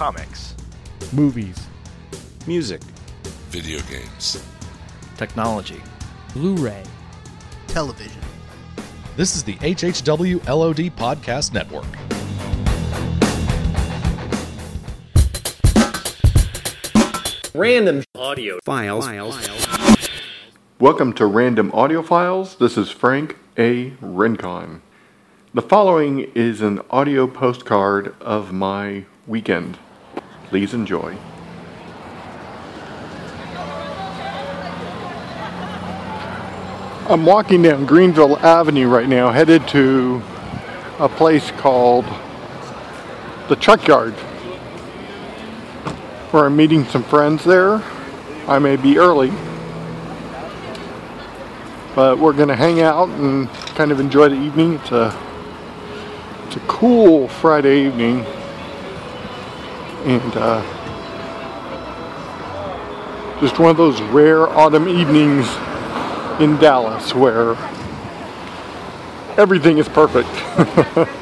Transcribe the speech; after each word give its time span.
comics, 0.00 0.54
movies, 1.12 1.66
music, 2.46 2.80
video 3.50 3.78
games, 3.80 4.42
technology, 5.18 5.82
Blu 6.32 6.56
ray, 6.56 6.82
television. 7.66 8.22
This 9.18 9.36
is 9.36 9.44
the 9.44 9.56
HHW 9.56 10.42
LOD 10.48 10.96
Podcast 10.96 11.52
Network. 11.52 11.84
Random 17.54 18.02
audio 18.14 18.58
files. 18.64 19.06
Welcome 20.78 21.12
to 21.12 21.26
Random 21.26 21.70
Audio 21.74 22.02
Files. 22.02 22.56
This 22.56 22.78
is 22.78 22.88
Frank 22.88 23.36
A. 23.58 23.92
Rincon. 24.00 24.80
The 25.52 25.60
following 25.60 26.20
is 26.34 26.62
an 26.62 26.80
audio 26.88 27.26
postcard 27.26 28.14
of 28.22 28.50
my 28.50 29.04
weekend. 29.26 29.78
Please 30.50 30.74
enjoy. 30.74 31.16
I'm 37.08 37.24
walking 37.24 37.62
down 37.62 37.86
Greenville 37.86 38.36
Avenue 38.38 38.88
right 38.88 39.08
now, 39.08 39.30
headed 39.30 39.68
to 39.68 40.20
a 40.98 41.08
place 41.08 41.52
called 41.52 42.04
the 43.48 43.54
Truck 43.54 43.86
Yard, 43.86 44.14
where 46.32 46.46
I'm 46.46 46.56
meeting 46.56 46.84
some 46.84 47.04
friends 47.04 47.44
there. 47.44 47.80
I 48.48 48.58
may 48.58 48.74
be 48.74 48.98
early, 48.98 49.32
but 51.94 52.18
we're 52.18 52.32
gonna 52.32 52.56
hang 52.56 52.80
out 52.80 53.08
and 53.08 53.48
kind 53.76 53.92
of 53.92 54.00
enjoy 54.00 54.30
the 54.30 54.34
evening. 54.34 54.74
It's 54.74 54.90
a 54.90 55.16
it's 56.46 56.56
a 56.56 56.60
cool 56.66 57.28
Friday 57.28 57.86
evening, 57.86 58.26
and 60.04 60.36
uh, 60.36 60.62
just 63.40 63.58
one 63.58 63.70
of 63.70 63.76
those 63.76 64.00
rare 64.02 64.48
autumn 64.48 64.88
evenings 64.88 65.46
in 66.40 66.56
Dallas 66.58 67.14
where 67.14 67.50
everything 69.36 69.78
is 69.78 69.88
perfect. 69.88 70.28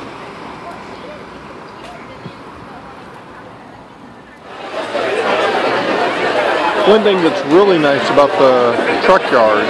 One 6.89 7.03
thing 7.03 7.19
that's 7.19 7.45
really 7.53 7.79
nice 7.79 8.09
about 8.09 8.31
the 8.39 8.73
truck 9.05 9.21
yard 9.31 9.61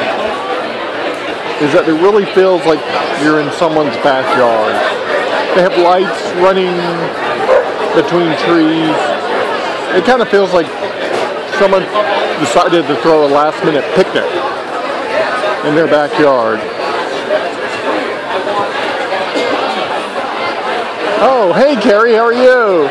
is 1.61 1.73
that 1.73 1.89
it 1.89 2.01
really 2.01 2.25
feels 2.27 2.65
like 2.65 2.79
you're 3.21 3.41
in 3.41 3.51
someone's 3.59 3.97
backyard. 4.07 4.79
They 5.57 5.63
have 5.63 5.77
lights 5.79 6.23
running 6.39 6.71
between 7.95 8.35
trees. 8.45 8.97
It 9.97 10.05
kind 10.05 10.21
of 10.21 10.29
feels 10.29 10.53
like 10.53 10.67
someone 11.59 11.83
decided 12.41 12.87
to 12.87 12.97
throw 13.03 13.27
a 13.27 13.31
last 13.31 13.65
minute 13.65 13.85
picnic 13.95 14.25
in 15.67 15.75
their 15.75 15.87
backyard. 15.87 16.61
Oh, 21.21 21.53
hey 21.53 21.75
Carrie, 21.81 22.15
how 22.15 22.25
are 22.25 22.33
you? 22.33 22.89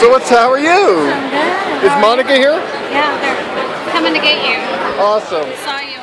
So 0.00 0.10
what's 0.10 0.28
how 0.28 0.50
are 0.50 0.58
you? 0.58 1.08
Is 1.84 1.92
Monica 2.00 2.34
here? 2.34 2.58
Yeah, 2.90 3.20
they're 3.20 3.92
coming 3.92 4.14
to 4.14 4.20
get 4.20 4.42
you. 4.48 4.56
Awesome. 5.00 5.50
Saw 5.64 5.80
you 5.80 5.94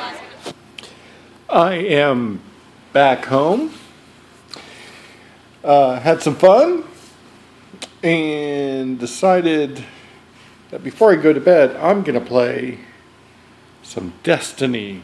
I 1.48 1.74
am 1.74 2.40
back 2.92 3.24
home. 3.26 3.72
Uh, 5.64 6.00
had 6.00 6.20
some 6.20 6.34
fun 6.34 6.82
and 8.02 8.98
decided 8.98 9.84
that 10.70 10.82
before 10.82 11.12
I 11.12 11.16
go 11.16 11.32
to 11.32 11.40
bed, 11.40 11.76
I'm 11.76 12.02
going 12.02 12.18
to 12.18 12.26
play 12.26 12.80
some 13.84 14.12
Destiny, 14.24 15.02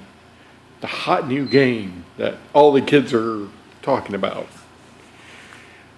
the 0.80 0.88
hot 0.88 1.28
new 1.28 1.46
game 1.46 2.04
that 2.16 2.38
all 2.54 2.72
the 2.72 2.80
kids 2.80 3.14
are 3.14 3.46
talking 3.82 4.16
about. 4.16 4.48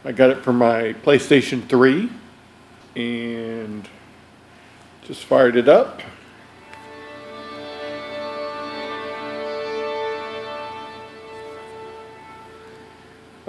I 0.04 0.12
got 0.12 0.28
it 0.28 0.44
for 0.44 0.52
my 0.52 0.92
PlayStation 1.04 1.66
3 1.66 2.10
and 2.96 3.88
just 5.04 5.24
fired 5.24 5.56
it 5.56 5.70
up. 5.70 6.02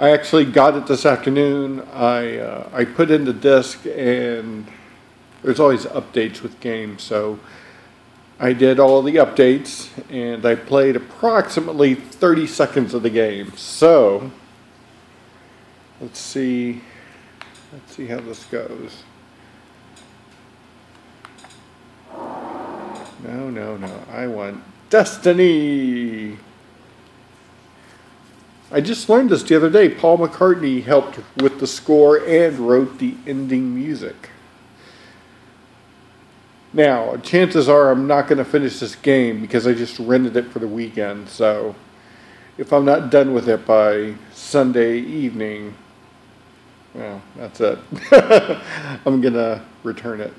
I 0.02 0.10
actually 0.10 0.46
got 0.46 0.76
it 0.76 0.88
this 0.88 1.06
afternoon. 1.06 1.80
I 1.92 2.38
uh, 2.38 2.68
I 2.72 2.84
put 2.84 3.12
in 3.12 3.24
the 3.24 3.32
disc, 3.32 3.86
and 3.86 4.66
there's 5.44 5.60
always 5.60 5.84
updates 5.84 6.42
with 6.42 6.58
games. 6.58 7.04
So 7.04 7.38
I 8.40 8.52
did 8.52 8.80
all 8.80 9.00
the 9.02 9.14
updates, 9.14 9.90
and 10.10 10.44
I 10.44 10.56
played 10.56 10.96
approximately 10.96 11.94
30 11.94 12.48
seconds 12.48 12.94
of 12.94 13.04
the 13.04 13.10
game. 13.10 13.52
So 13.56 14.32
let's 16.00 16.18
see. 16.18 16.80
Let's 17.72 17.94
see 17.94 18.08
how 18.08 18.18
this 18.18 18.44
goes. 18.46 19.04
No, 22.12 23.50
no, 23.50 23.76
no. 23.76 24.02
I 24.10 24.26
want 24.26 24.64
Destiny. 24.90 26.38
I 28.74 28.80
just 28.80 29.10
learned 29.10 29.28
this 29.28 29.42
the 29.42 29.54
other 29.54 29.68
day. 29.68 29.90
Paul 29.90 30.16
McCartney 30.16 30.82
helped 30.82 31.20
with 31.36 31.60
the 31.60 31.66
score 31.66 32.26
and 32.26 32.58
wrote 32.58 32.98
the 32.98 33.14
ending 33.26 33.74
music. 33.74 34.30
Now, 36.72 37.18
chances 37.18 37.68
are 37.68 37.90
I'm 37.90 38.06
not 38.06 38.28
going 38.28 38.38
to 38.38 38.46
finish 38.46 38.80
this 38.80 38.94
game 38.96 39.42
because 39.42 39.66
I 39.66 39.74
just 39.74 39.98
rented 39.98 40.38
it 40.38 40.50
for 40.50 40.58
the 40.58 40.66
weekend. 40.66 41.28
So, 41.28 41.74
if 42.56 42.72
I'm 42.72 42.86
not 42.86 43.10
done 43.10 43.34
with 43.34 43.46
it 43.46 43.66
by 43.66 44.14
Sunday 44.32 45.00
evening, 45.00 45.74
well, 46.94 47.20
that's 47.36 47.60
it. 47.60 47.78
I'm 49.04 49.20
going 49.20 49.34
to 49.34 49.62
return 49.82 50.22
it. 50.22 50.34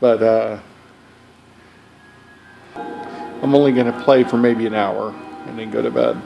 But, 0.00 0.22
uh, 0.22 0.58
I'm 2.74 3.54
only 3.54 3.72
going 3.72 3.92
to 3.92 4.00
play 4.00 4.24
for 4.24 4.38
maybe 4.38 4.64
an 4.64 4.74
hour 4.74 5.14
and 5.46 5.58
then 5.58 5.70
go 5.70 5.82
to 5.82 5.90
bed. 5.90 6.16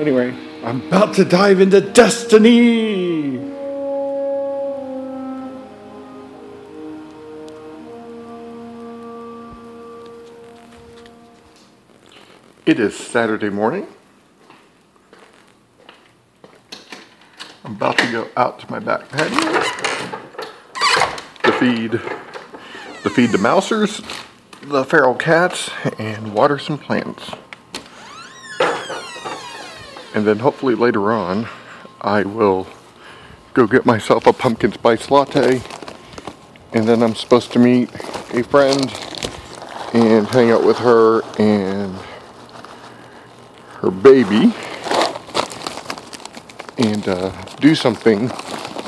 Anyway, 0.00 0.34
I'm 0.64 0.80
about 0.86 1.14
to 1.16 1.26
dive 1.26 1.60
into 1.60 1.82
Destiny! 1.82 3.36
It 12.64 12.80
is 12.80 12.96
Saturday 12.96 13.50
morning. 13.50 13.86
I'm 17.62 17.72
about 17.72 17.98
to 17.98 18.10
go 18.10 18.28
out 18.38 18.58
to 18.60 18.70
my 18.70 18.78
back 18.78 19.06
patio 19.10 19.60
to 21.42 21.52
feed 21.58 21.90
to 21.90 23.10
feed 23.10 23.32
the 23.32 23.38
mousers, 23.38 24.00
the 24.62 24.82
feral 24.86 25.14
cats, 25.14 25.68
and 25.98 26.32
water 26.32 26.58
some 26.58 26.78
plants. 26.78 27.32
And 30.14 30.26
then 30.26 30.40
hopefully 30.40 30.74
later 30.74 31.12
on, 31.12 31.48
I 32.00 32.22
will 32.22 32.66
go 33.54 33.66
get 33.66 33.86
myself 33.86 34.26
a 34.26 34.32
pumpkin 34.32 34.72
spice 34.72 35.10
latte. 35.10 35.62
And 36.72 36.88
then 36.88 37.02
I'm 37.02 37.14
supposed 37.14 37.52
to 37.52 37.58
meet 37.58 37.92
a 38.32 38.42
friend 38.42 38.92
and 39.92 40.26
hang 40.26 40.50
out 40.50 40.64
with 40.64 40.78
her 40.78 41.22
and 41.38 41.96
her 43.78 43.90
baby 43.90 44.52
and 46.78 47.08
uh, 47.08 47.30
do 47.56 47.74
something 47.74 48.28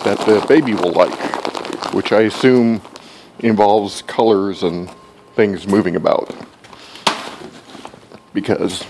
that 0.05 0.19
the 0.26 0.44
baby 0.49 0.75
will 0.75 0.93
like, 0.93 1.93
which 1.93 2.12
I 2.12 2.23
assume 2.23 2.81
involves 3.41 4.02
colors 4.02 4.62
and 4.62 4.91
things 5.35 5.67
moving 5.67 5.96
about 5.96 6.35
because 8.32 8.85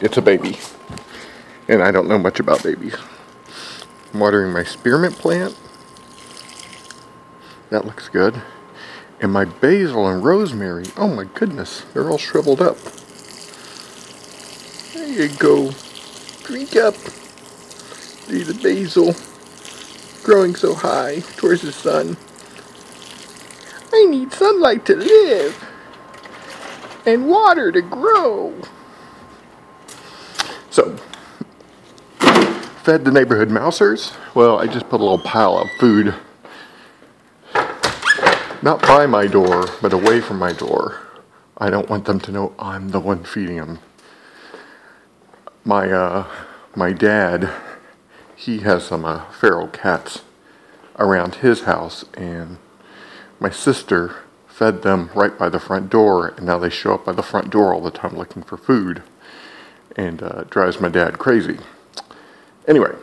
it's 0.00 0.16
a 0.16 0.22
baby 0.22 0.56
and 1.68 1.82
I 1.82 1.90
don't 1.90 2.08
know 2.08 2.18
much 2.18 2.40
about 2.40 2.62
babies. 2.62 2.96
I'm 4.12 4.20
watering 4.20 4.52
my 4.52 4.64
spearmint 4.64 5.16
plant. 5.16 5.56
That 7.70 7.84
looks 7.84 8.08
good. 8.08 8.40
And 9.20 9.32
my 9.32 9.44
basil 9.44 10.06
and 10.06 10.24
rosemary, 10.24 10.84
oh 10.96 11.08
my 11.08 11.24
goodness, 11.24 11.84
they're 11.92 12.10
all 12.10 12.18
shriveled 12.18 12.60
up. 12.60 12.76
There 14.92 15.08
you 15.08 15.28
go. 15.36 15.72
Drink 16.44 16.76
up. 16.76 16.94
See 16.94 18.42
the 18.42 18.54
basil 18.54 19.14
growing 20.24 20.54
so 20.54 20.74
high 20.74 21.20
towards 21.36 21.62
the 21.62 21.72
sun. 21.72 22.16
I 23.92 24.06
need 24.06 24.32
sunlight 24.32 24.84
to 24.86 24.96
live 24.96 25.64
and 27.06 27.28
water 27.28 27.70
to 27.70 27.82
grow. 27.82 28.54
So, 30.70 30.96
fed 32.84 33.02
the 33.06 33.10
neighborhood 33.10 33.50
mousers? 33.50 34.12
Well, 34.34 34.58
I 34.58 34.66
just 34.66 34.90
put 34.90 35.00
a 35.00 35.04
little 35.04 35.18
pile 35.18 35.56
of 35.56 35.70
food, 35.80 36.14
not 38.62 38.82
by 38.82 39.06
my 39.06 39.26
door, 39.26 39.66
but 39.80 39.94
away 39.94 40.20
from 40.20 40.38
my 40.38 40.52
door. 40.52 41.00
I 41.56 41.70
don't 41.70 41.88
want 41.88 42.04
them 42.04 42.20
to 42.20 42.30
know 42.30 42.54
I'm 42.58 42.90
the 42.90 43.00
one 43.00 43.24
feeding 43.24 43.56
them. 43.56 43.78
My 45.64 45.90
uh, 45.90 46.26
my 46.76 46.92
dad, 46.92 47.48
he 48.36 48.58
has 48.58 48.84
some 48.84 49.06
uh, 49.06 49.30
feral 49.30 49.68
cats 49.68 50.20
around 50.98 51.36
his 51.36 51.62
house, 51.62 52.04
and 52.12 52.58
my 53.40 53.48
sister 53.48 54.16
fed 54.46 54.82
them 54.82 55.08
right 55.14 55.38
by 55.38 55.48
the 55.48 55.58
front 55.58 55.88
door, 55.88 56.34
and 56.36 56.44
now 56.44 56.58
they 56.58 56.68
show 56.68 56.92
up 56.92 57.06
by 57.06 57.12
the 57.12 57.22
front 57.22 57.48
door 57.48 57.72
all 57.72 57.80
the 57.80 57.90
time 57.90 58.14
looking 58.14 58.42
for 58.42 58.58
food, 58.58 59.02
and 59.96 60.22
uh, 60.22 60.44
drives 60.50 60.82
my 60.82 60.90
dad 60.90 61.18
crazy. 61.18 61.56
Anyway, 62.66 62.94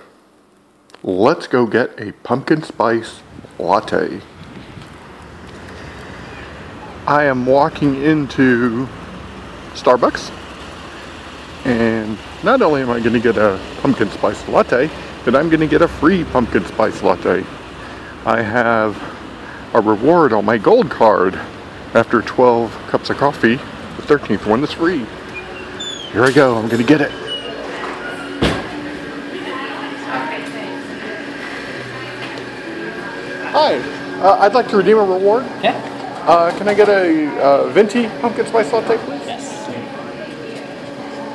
let's 1.03 1.45
go 1.45 1.67
get 1.67 1.99
a 1.99 2.11
pumpkin 2.23 2.63
spice 2.63 3.21
latte. 3.59 4.19
I 7.05 7.25
am 7.25 7.45
walking 7.45 8.01
into 8.01 8.87
Starbucks, 9.73 10.31
and 11.65 12.17
not 12.43 12.63
only 12.63 12.81
am 12.81 12.89
I 12.89 12.99
going 12.99 13.13
to 13.13 13.19
get 13.19 13.37
a 13.37 13.59
pumpkin 13.81 14.09
spice 14.09 14.47
latte, 14.47 14.89
but 15.25 15.35
I'm 15.35 15.49
going 15.49 15.59
to 15.59 15.67
get 15.67 15.83
a 15.83 15.87
free 15.87 16.23
pumpkin 16.23 16.65
spice 16.65 17.03
latte. 17.03 17.43
I 18.25 18.41
have 18.41 18.97
a 19.75 19.81
reward 19.81 20.33
on 20.33 20.43
my 20.43 20.57
gold 20.57 20.89
card 20.89 21.35
after 21.93 22.23
12 22.23 22.71
cups 22.87 23.11
of 23.11 23.17
coffee. 23.17 23.57
The 23.57 24.03
13th 24.07 24.47
one 24.47 24.63
is 24.63 24.71
free. 24.71 25.05
Here 26.11 26.23
I 26.23 26.31
go, 26.31 26.57
I'm 26.57 26.67
going 26.67 26.81
to 26.81 26.87
get 26.87 27.01
it. 27.01 27.20
Uh, 34.21 34.38
I'd 34.39 34.53
like 34.53 34.68
to 34.69 34.77
redeem 34.77 34.97
a 34.97 35.03
reward. 35.03 35.44
Yeah. 35.63 35.75
Uh, 36.27 36.56
can 36.57 36.68
I 36.68 36.73
get 36.73 36.88
a 36.89 37.41
uh, 37.41 37.68
venti 37.69 38.07
pumpkin 38.19 38.45
spice 38.45 38.71
latte, 38.71 38.97
please? 39.06 39.25
Yes. 39.25 39.68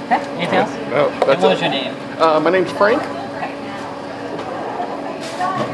Okay. 0.06 0.16
Anything 0.38 0.58
else? 0.58 0.70
No, 0.90 1.08
And 1.10 1.22
that's 1.22 1.42
what 1.42 1.50
was 1.50 1.60
your 1.60 1.70
name? 1.70 1.94
Uh, 2.20 2.38
my 2.40 2.50
name's 2.50 2.70
Frank. 2.72 3.02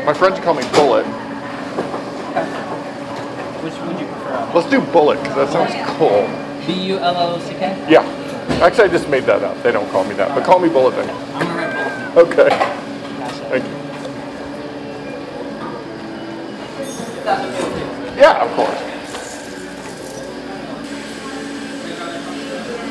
My 0.06 0.14
friends 0.14 0.38
call 0.40 0.54
me 0.54 0.62
Bullet. 0.72 1.04
Which 3.62 3.74
would 3.74 4.00
you 4.00 4.06
prefer? 4.06 4.50
Let's 4.54 4.70
do 4.70 4.80
Bullet 4.92 5.22
because 5.22 5.36
that 5.36 5.52
sounds 5.52 5.74
cool. 5.98 6.26
B 6.66 6.72
U 6.88 6.98
L 6.98 7.14
L 7.16 7.34
O 7.36 7.38
C 7.40 7.52
K. 7.54 7.86
Yeah. 7.88 8.02
Actually, 8.62 8.88
I 8.88 8.88
just 8.88 9.08
made 9.08 9.24
that 9.24 9.42
up. 9.42 9.62
They 9.62 9.70
don't 9.70 9.88
call 9.90 10.04
me 10.04 10.14
that, 10.14 10.34
but 10.34 10.44
call 10.44 10.58
me 10.58 10.68
Bullet 10.68 10.96
then. 10.96 11.08
I'm 11.10 11.46
gonna 11.46 11.54
write 11.56 12.14
both. 12.14 12.28
Okay. 12.32 12.48
Gotcha. 12.48 13.44
Thank 13.50 13.64
you. 13.64 13.70
If 13.70 13.88
that's 13.88 14.04
okay 14.04 14.22
with 16.88 16.98
you. 16.98 17.06
Yeah, 17.24 18.44
of 18.44 18.50
course. 18.56 18.80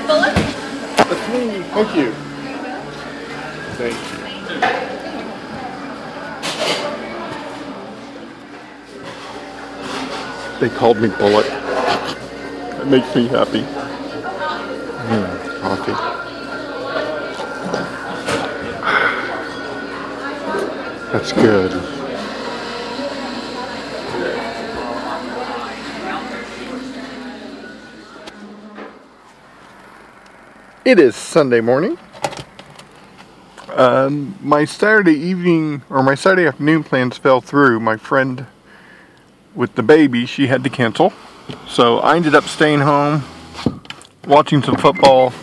Bullet? 0.07 0.35
That's 0.97 1.27
me. 1.33 1.63
Thank 1.63 1.95
you. 1.95 2.11
Thank 3.77 3.93
you. 3.93 4.21
They 10.59 10.69
called 10.77 10.97
me 11.01 11.09
Bullet. 11.09 11.47
That 11.47 12.87
makes 12.87 13.13
me 13.15 13.27
happy. 13.27 13.63
Mm, 15.09 15.61
coffee. 15.61 15.97
That's 21.11 21.33
good. 21.33 21.90
It 30.83 30.97
is 30.97 31.15
Sunday 31.15 31.61
morning. 31.61 31.99
Um, 33.69 34.35
my 34.41 34.65
Saturday 34.65 35.13
evening 35.13 35.83
or 35.91 36.01
my 36.01 36.15
Saturday 36.15 36.47
afternoon 36.47 36.83
plans 36.83 37.19
fell 37.19 37.39
through. 37.39 37.79
My 37.79 37.97
friend 37.97 38.47
with 39.53 39.75
the 39.75 39.83
baby, 39.83 40.25
she 40.25 40.47
had 40.47 40.63
to 40.63 40.71
cancel. 40.71 41.13
So 41.67 41.99
I 41.99 42.15
ended 42.15 42.33
up 42.33 42.45
staying 42.45 42.79
home, 42.79 43.23
watching 44.25 44.63
some 44.63 44.75
football, 44.75 45.33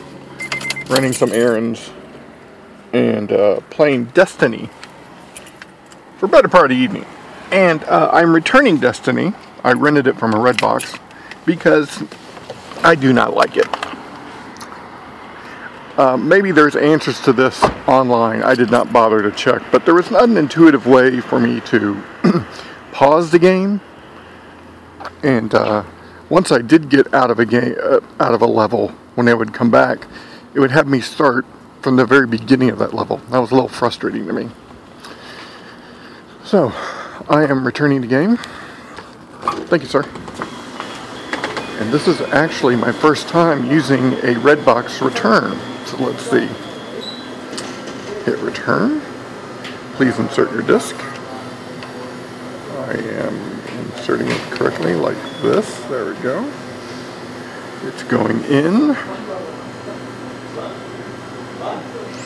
running 0.91 1.13
some 1.13 1.31
errands, 1.31 1.89
and 2.93 3.31
uh, 3.31 3.61
playing 3.71 4.07
Destiny 4.07 4.69
for 6.17 6.27
a 6.27 6.29
better 6.29 6.49
part 6.49 6.65
of 6.65 6.77
the 6.77 6.83
evening. 6.83 7.07
And 7.53 7.85
uh, 7.85 8.11
I'm 8.13 8.35
returning 8.35 8.79
Destiny. 8.79 9.35
I 9.63 9.75
rented 9.75 10.09
it 10.09 10.17
from 10.17 10.35
a 10.35 10.39
Redbox 10.39 10.99
because 11.47 12.03
I 12.83 12.97
do 12.97 13.13
not 13.13 13.35
like 13.35 13.57
it. 13.57 13.88
Uh, 15.99 16.17
maybe 16.17 16.53
there's 16.53 16.77
answers 16.77 17.21
to 17.21 17.33
this 17.33 17.61
online. 17.89 18.41
I 18.45 18.55
did 18.55 18.71
not 18.71 18.93
bother 18.93 19.21
to 19.21 19.33
check, 19.33 19.61
but 19.73 19.85
there 19.85 19.97
was 19.97 20.13
not 20.13 20.29
an 20.29 20.37
intuitive 20.37 20.87
way 20.87 21.21
for 21.21 21.41
me 21.41 21.61
to 21.63 22.01
pause 22.93 23.33
the 23.33 23.39
game. 23.41 23.81
And 25.25 25.53
uh, 25.53 25.83
once 26.29 26.53
I 26.53 26.63
did 26.63 26.89
get 26.89 27.13
out 27.13 27.33
of 27.33 27.41
a 27.41 27.45
game, 27.45 27.75
uh, 27.83 27.99
out 28.21 28.33
of 28.33 28.43
a 28.43 28.47
level, 28.47 28.91
when 29.17 29.29
I 29.29 29.35
would 29.35 29.53
come 29.53 29.73
back, 29.73 30.07
it 30.55 30.61
would 30.61 30.71
have 30.71 30.87
me 30.87 31.01
start 31.01 31.45
from 31.83 31.97
the 31.97 32.07
very 32.07 32.29
beginning 32.29 32.71
of 32.71 32.79
that 32.79 32.95
level. 32.95 33.17
That 33.31 33.39
was 33.41 33.51
a 33.51 33.55
little 33.55 33.69
frustrating 33.69 34.25
to 34.29 34.33
me. 34.33 34.51
So, 36.45 36.69
I 37.29 37.45
am 37.45 37.67
returning 37.67 38.03
the 38.03 38.07
game. 38.07 38.37
Thank 39.67 39.83
you, 39.83 39.89
sir. 39.89 40.05
And 41.81 41.93
this 41.93 42.07
is 42.07 42.21
actually 42.21 42.77
my 42.77 42.93
first 42.93 43.29
time 43.29 43.69
using 43.69 44.13
a 44.13 44.35
Redbox 44.37 45.05
return. 45.05 45.59
So 45.89 45.97
let's 46.05 46.23
see. 46.23 46.47
Hit 48.25 48.39
return. 48.41 49.01
Please 49.95 50.19
insert 50.19 50.53
your 50.53 50.61
disk. 50.61 50.95
I 52.77 52.93
am 52.93 53.35
inserting 53.95 54.29
it 54.29 54.41
correctly 54.51 54.95
like 54.95 55.17
this. 55.41 55.81
There 55.85 56.13
we 56.13 56.21
go. 56.21 56.47
It's 57.85 58.03
going 58.03 58.45
in. 58.45 58.95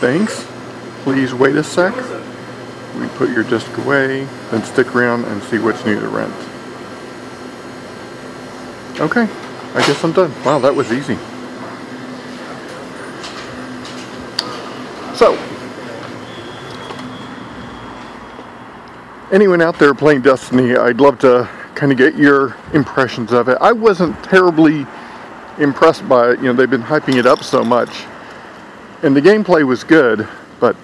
Thanks. 0.00 0.44
Please 1.04 1.32
wait 1.32 1.54
a 1.54 1.62
sec. 1.62 1.94
We 2.98 3.06
put 3.10 3.30
your 3.30 3.44
disk 3.44 3.78
away, 3.78 4.24
then 4.50 4.64
stick 4.64 4.92
around 4.92 5.24
and 5.26 5.40
see 5.44 5.60
what's 5.60 5.84
new 5.84 6.00
to 6.00 6.08
rent. 6.08 6.34
Okay, 9.00 9.28
I 9.74 9.86
guess 9.86 10.02
I'm 10.02 10.12
done. 10.12 10.32
Wow, 10.44 10.58
that 10.58 10.74
was 10.74 10.92
easy. 10.92 11.16
So, 15.22 15.38
anyone 19.30 19.62
out 19.62 19.78
there 19.78 19.94
playing 19.94 20.22
Destiny, 20.22 20.74
I'd 20.74 21.00
love 21.00 21.20
to 21.20 21.48
kind 21.76 21.92
of 21.92 21.98
get 21.98 22.16
your 22.16 22.56
impressions 22.74 23.30
of 23.30 23.48
it. 23.48 23.56
I 23.60 23.70
wasn't 23.70 24.20
terribly 24.24 24.84
impressed 25.58 26.08
by 26.08 26.32
it. 26.32 26.40
You 26.40 26.46
know, 26.46 26.54
they've 26.54 26.68
been 26.68 26.82
hyping 26.82 27.18
it 27.18 27.26
up 27.26 27.44
so 27.44 27.62
much, 27.62 28.02
and 29.04 29.14
the 29.14 29.20
gameplay 29.20 29.64
was 29.64 29.84
good, 29.84 30.26
but 30.58 30.74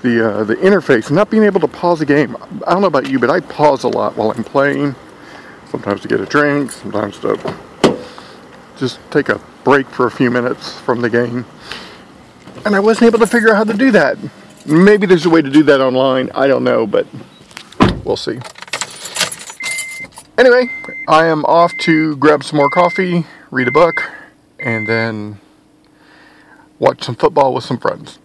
the 0.00 0.26
uh, 0.26 0.44
the 0.44 0.56
interface, 0.56 1.10
not 1.10 1.28
being 1.28 1.44
able 1.44 1.60
to 1.60 1.68
pause 1.68 2.00
a 2.00 2.06
game. 2.06 2.34
I 2.66 2.72
don't 2.72 2.80
know 2.80 2.86
about 2.86 3.10
you, 3.10 3.18
but 3.18 3.28
I 3.28 3.40
pause 3.40 3.84
a 3.84 3.88
lot 3.88 4.16
while 4.16 4.30
I'm 4.30 4.42
playing. 4.42 4.94
Sometimes 5.68 6.00
to 6.00 6.08
get 6.08 6.18
a 6.18 6.24
drink, 6.24 6.72
sometimes 6.72 7.18
to 7.18 7.36
just 8.78 8.98
take 9.10 9.28
a 9.28 9.38
break 9.64 9.86
for 9.86 10.06
a 10.06 10.10
few 10.10 10.30
minutes 10.30 10.80
from 10.80 11.02
the 11.02 11.10
game. 11.10 11.44
And 12.64 12.76
I 12.76 12.80
wasn't 12.80 13.06
able 13.06 13.18
to 13.20 13.26
figure 13.26 13.50
out 13.50 13.56
how 13.56 13.64
to 13.64 13.76
do 13.76 13.90
that. 13.92 14.18
Maybe 14.66 15.06
there's 15.06 15.26
a 15.26 15.30
way 15.30 15.42
to 15.42 15.50
do 15.50 15.62
that 15.64 15.80
online. 15.80 16.30
I 16.34 16.46
don't 16.46 16.62
know, 16.62 16.86
but 16.86 17.06
we'll 18.04 18.16
see. 18.16 18.38
Anyway, 20.36 20.70
I 21.08 21.26
am 21.26 21.44
off 21.46 21.76
to 21.80 22.16
grab 22.16 22.44
some 22.44 22.58
more 22.58 22.70
coffee, 22.70 23.26
read 23.50 23.68
a 23.68 23.72
book, 23.72 24.10
and 24.58 24.86
then 24.86 25.40
watch 26.78 27.02
some 27.02 27.14
football 27.14 27.54
with 27.54 27.64
some 27.64 27.78
friends. 27.78 28.18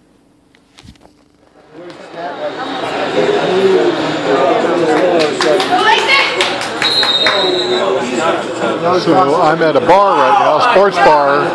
So 9.02 9.42
I'm 9.42 9.62
at 9.62 9.76
a 9.76 9.82
bar 9.82 10.16
right 10.16 10.40
now, 10.40 10.60
sports 10.72 10.96
bar. 10.98 11.50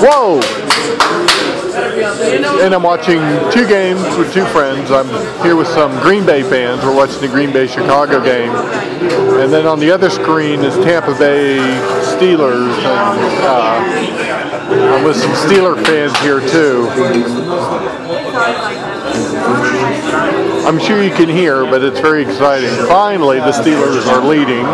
Whoa! 0.00 0.63
And 1.94 2.74
I'm 2.74 2.82
watching 2.82 3.20
two 3.52 3.68
games 3.68 4.02
with 4.16 4.32
two 4.32 4.44
friends. 4.46 4.90
I'm 4.90 5.08
here 5.44 5.54
with 5.54 5.68
some 5.68 5.92
Green 6.00 6.26
Bay 6.26 6.42
fans. 6.42 6.82
We're 6.82 6.94
watching 6.94 7.20
the 7.20 7.28
Green 7.28 7.52
Bay 7.52 7.66
Chicago 7.66 8.22
game. 8.22 8.50
And 9.40 9.52
then 9.52 9.66
on 9.66 9.78
the 9.78 9.90
other 9.90 10.10
screen 10.10 10.64
is 10.64 10.74
Tampa 10.84 11.16
Bay 11.18 11.58
Steelers. 12.16 12.74
And 12.74 13.44
uh, 13.44 14.96
I'm 14.96 15.04
with 15.04 15.16
some 15.16 15.30
Steeler 15.32 15.76
fans 15.84 16.18
here 16.18 16.40
too. 16.40 16.88
I'm 20.66 20.80
sure 20.80 21.02
you 21.02 21.14
can 21.14 21.28
hear, 21.28 21.64
but 21.64 21.84
it's 21.84 22.00
very 22.00 22.22
exciting. 22.22 22.70
Finally, 22.88 23.38
the 23.38 23.52
Steelers 23.52 24.06
are 24.06 24.24
leading. 24.24 24.64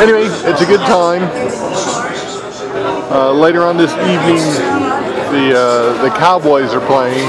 Anyway, 0.00 0.22
it's 0.24 0.62
a 0.62 0.66
good 0.66 0.80
time. 0.80 1.22
Uh, 3.10 3.32
later 3.32 3.64
on 3.64 3.76
this 3.76 3.90
evening, 3.90 4.38
the 5.34 5.52
uh, 5.58 6.00
the 6.00 6.10
Cowboys 6.10 6.72
are 6.72 6.86
playing. 6.86 7.26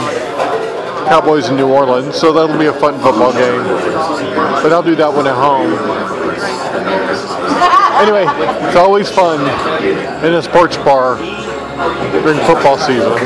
Cowboys 1.07 1.49
in 1.49 1.55
New 1.55 1.67
Orleans, 1.67 2.15
so 2.15 2.31
that'll 2.31 2.57
be 2.59 2.67
a 2.67 2.73
fun 2.73 2.99
football 2.99 3.33
game. 3.33 3.63
But 4.61 4.71
I'll 4.73 4.83
do 4.83 4.95
that 4.95 5.11
one 5.11 5.25
at 5.25 5.33
home. 5.33 5.73
Anyway, 7.97 8.25
it's 8.67 8.75
always 8.75 9.09
fun 9.09 9.41
in 10.23 10.35
a 10.35 10.41
sports 10.43 10.77
bar 10.77 11.17
during 12.21 12.37
football 12.45 12.77
season. 12.77 13.17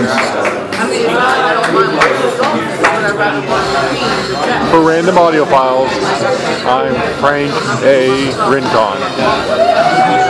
For 4.71 4.81
Random 4.81 5.17
Audio 5.17 5.43
Files, 5.43 5.91
I'm 6.65 6.95
Frank 7.19 7.51
A. 7.83 8.31
Rincon. 8.49 8.97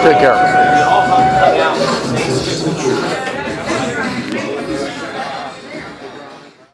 Take 0.01 0.17
care. 0.17 0.64